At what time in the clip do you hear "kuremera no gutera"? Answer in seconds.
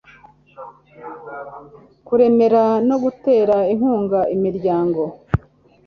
2.07-3.57